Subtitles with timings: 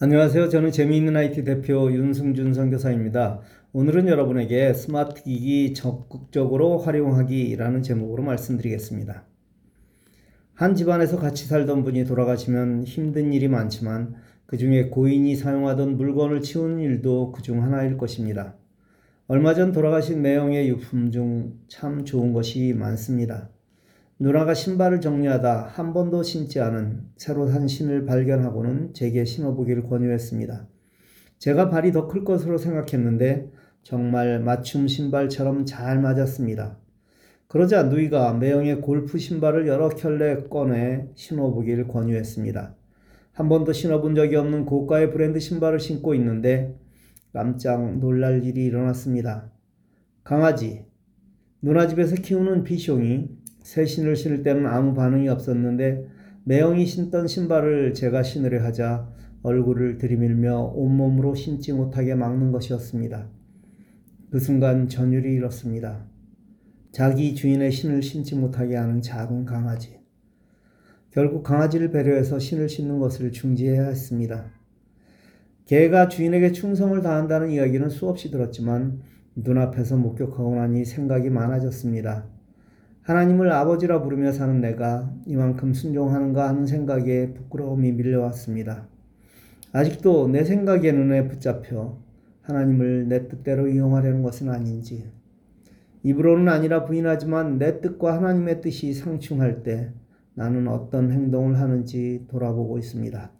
[0.00, 0.48] 안녕하세요.
[0.48, 3.40] 저는 재미있는 IT 대표 윤승준 선교사입니다.
[3.72, 9.24] 오늘은 여러분에게 스마트 기기 적극적으로 활용하기라는 제목으로 말씀드리겠습니다.
[10.54, 14.14] 한 집안에서 같이 살던 분이 돌아가시면 힘든 일이 많지만
[14.46, 18.54] 그 중에 고인이 사용하던 물건을 치우는 일도 그 중 하나일 것입니다.
[19.26, 23.50] 얼마 전 돌아가신 매형의 유품 중 참 좋은 것이 많습니다.
[24.20, 30.66] 누나가 신발을 정리하다 한 번도 신지 않은 새로 산 신을 발견하고는 제게 신어보기를 권유했습니다.
[31.38, 33.48] 제가 발이 더 클 것으로 생각했는데
[33.84, 36.78] 정말 맞춤 신발처럼 잘 맞았습니다.
[37.46, 42.74] 그러자 누이가 매형의 골프 신발을 여러 켤레 꺼내 신어보기를 권유했습니다.
[43.32, 46.76] 한 번도 신어본 적이 없는 고가의 브랜드 신발을 신고 있는데
[47.32, 49.52] 깜짝 놀랄 일이 일어났습니다.
[50.24, 50.86] 강아지,
[51.62, 53.28] 누나 집에서 키우는 비숑이
[53.62, 56.06] 새 신을 신을 때는 아무 반응이 없었는데
[56.44, 59.08] 매형이 신던 신발을 제가 신으려 하자
[59.42, 63.28] 얼굴을 들이밀며 온몸으로 신지 못하게 막는 것이었습니다.
[64.30, 66.06] 그 순간 전율이 일었습니다.
[66.92, 69.98] 자기 주인의 신을 신지 못하게 하는 작은 강아지.
[71.10, 74.52] 결국 강아지를 배려해서 신을 신는 것을 중지해야 했습니다.
[75.64, 79.02] 개가 주인에게 충성을 다한다는 이야기는 수없이 들었지만
[79.36, 82.37] 눈앞에서 목격하고 나니 생각이 많아졌습니다.
[83.08, 88.86] 하나님을 아버지라 부르며 사는 내가 이만큼 순종하는가 하는 생각에 부끄러움이 밀려왔습니다.
[89.72, 91.96] 아직도 내 생각의 눈에 붙잡혀
[92.42, 95.10] 하나님을 내 뜻대로 이용하려는 것은 아닌지,
[96.02, 99.90] 입으로는 아니라 부인하지만 내 뜻과 하나님의 뜻이 상충할 때
[100.34, 103.30] 나는 어떤 행동을 하는지 돌아보고 있습니다.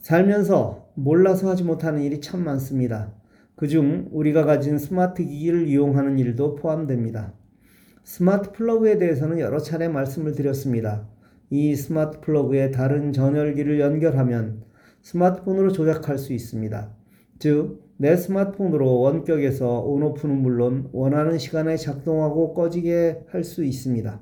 [0.00, 3.14] 살면서 몰라서 하지 못하는 일이 참 많습니다.
[3.56, 7.32] 그중 우리가 가진 스마트 기기를 이용하는 일도 포함됩니다.
[8.04, 11.08] 스마트 플러그에 대해서는 여러 차례 말씀을 드렸습니다.
[11.50, 14.64] 이 스마트 플러그에 다른 전열기를 연결하면
[15.02, 16.94] 스마트폰으로 조작할 수 있습니다.
[17.38, 24.20] 즉, 내 스마트폰으로 원격에서 온오프는 물론 원하는 시간에 작동하고 꺼지게 할 수 있습니다.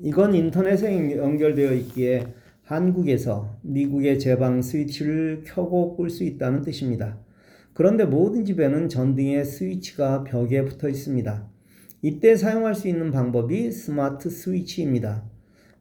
[0.00, 2.26] 이건 인터넷에 연결되어 있기에
[2.62, 7.18] 한국에서 미국의 제 방 스위치를 켜고 끌 수 있다는 뜻입니다.
[7.74, 11.48] 그런데 모든 집에는 전등의 스위치가 벽에 붙어 있습니다.
[12.04, 15.24] 이때 사용할 수 있는 방법이 스마트 스위치입니다.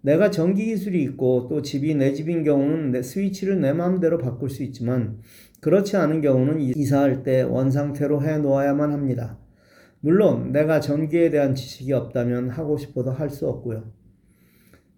[0.02, 4.62] 내가 전기 기술이 있고 또 집이 내 집인 경우는 내 스위치를 내 마음대로 바꿀 수
[4.62, 5.20] 있지만
[5.62, 9.40] 그렇지 않은 경우는 이사할 때 원상태로 해 놓아야만 합니다.
[10.00, 13.92] 물론 내가 전기에 대한 지식이 없다면 하고 싶어도 할 수 없고요.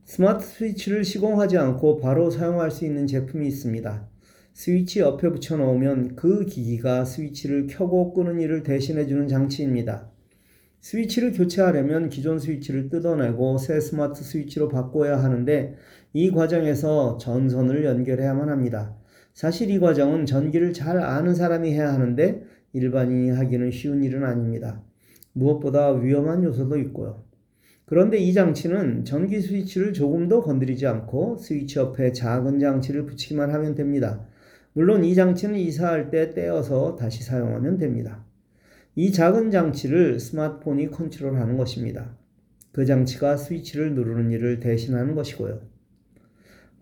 [0.04, 4.10] 스마트 스위치를 시공하지 않고 바로 사용할 수 있는 제품이 있습니다.
[4.54, 10.13] 스위치 옆에 붙여 놓으면 그 기기가 스위치를 켜고 끄는 일을 대신해 주는 장치입니다.
[10.84, 15.76] 스위치를 교체하려면 기존 스위치를 뜯어내고 새 스마트 스위치로 바꿔야 하는데
[16.12, 18.94] 이 과정에서 전선을 연결해야만 합니다.
[19.34, 22.44] 사실 이 과정은 전기를 잘 아는 사람이 해야 하는데
[22.74, 24.84] 일반인이 하기는 쉬운 일은 아닙니다.
[25.32, 27.24] 무엇보다 위험한 요소도 있고요.
[27.86, 34.28] 그런데 이 장치는 전기 스위치를 조금도 건드리지 않고 스위치 옆에 작은 장치를 붙이기만 하면 됩니다.
[34.74, 38.26] 물론 이 장치는 이사할 때 떼어서 다시 사용하면 됩니다.
[38.96, 42.16] 이 작은 장치를 스마트폰이 컨트롤하는 것입니다.
[42.72, 45.62] 그 장치가 스위치를 누르는 일을 대신하는 것이고요.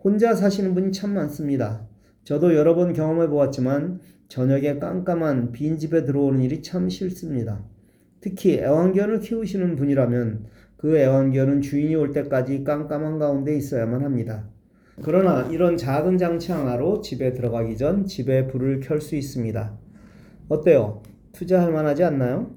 [0.03, 1.87] 혼자 사시는 분이 참 많습니다.
[2.25, 7.63] 저도 여러 번 경험해 보았지만 저녁에 깜깜한 빈 집에 들어오는 일이 참 싫습니다.
[8.19, 10.45] 특히 애완견을 키우시는 분이라면
[10.77, 14.49] 그 애완견은 주인이 올 때까지 깜깜한 가운데 있어야만 합니다.
[15.01, 19.77] 그러나 이런 작은 장치 하나로 집에 들어가기 전 집에 불을 켤 수 있습니다.
[20.49, 21.01] 어때요?
[21.33, 22.55] 투자할 만하지 않나요?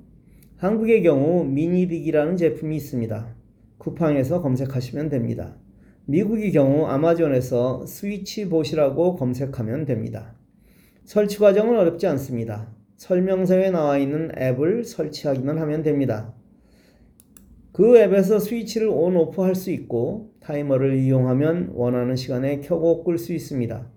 [0.56, 3.34] 한국의 경우 미니빅이라는 제품이 있습니다.
[3.78, 5.56] 쿠팡에서 검색하시면 됩니다.
[6.06, 10.34] 미국의 경우 아마존에서 스위치봇이라고 검색하면 됩니다.
[11.04, 12.72] 설치 과정은 어렵지 않습니다.
[12.96, 16.34] 설명서에 나와 있는 앱을 설치하기만 하면 됩니다.
[17.72, 23.32] 그 앱에서 스위치를 온, 오프 할 수 있고 타이머를 이용하면 원하는 시간에 켜고 끌 수
[23.32, 23.90] 있습니다.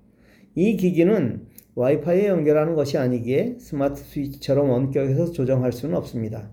[0.55, 1.45] 이 기기는
[1.77, 6.49] 와이파이에 연결하는 것이 아니기에 스마트 스위치처럼 원격에서 조정할 수는 없습니다.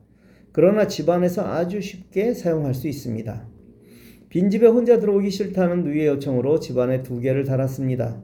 [0.52, 3.48] 그러나 집안에서 아주 쉽게 사용할 수 있습니다.
[4.28, 8.20] 빈집에 혼자 들어오기 싫다는 누이의 요청으로 집안에 두 개를 달았습니다.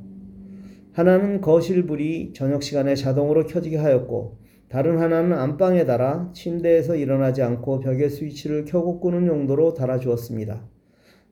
[0.92, 4.36] 하나는 거실 불이 저녁 시간에 자동으로 켜지게 하였고
[4.68, 10.68] 다른 하나는 안방에 달아 침대에서 일어나지 않고 벽에 스위치를 켜고 끄는 용도로 달아주었습니다.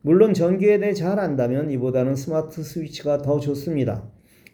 [0.01, 4.11] 물론 전기에 대해 잘 안다면 이보다는 스마트 스위치가 더 좋습니다.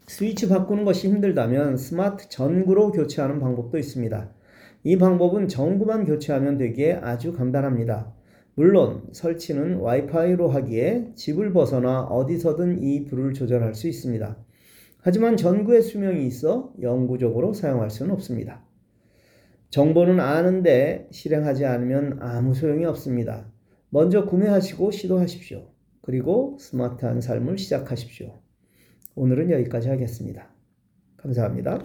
[0.06, 4.31] 스위치 바꾸는 것이 힘들다면 스마트 전구로 교체하는 방법도 있습니다.
[4.85, 8.12] 이 방법은 전구만 교체하면 되기에 아주 간단합니다.
[8.55, 14.37] 물론 설치는 와이파이로 하기에 집을 벗어나 어디서든 이 불을 조절할 수 있습니다.
[15.01, 18.62] 하지만 전구의 수명이 있어 영구적으로 사용할 수는 없습니다.
[19.71, 23.51] 정보는 아는데 실행하지 않으면 아무 소용이 없습니다.
[23.89, 25.67] 먼저 구매하시고 시도하십시오.
[26.03, 28.44] 그리고 스마트한 삶을 시작하십시오.
[29.16, 30.49] 오늘은 여기까지 하겠습니다.
[31.16, 31.84] 감사합니다.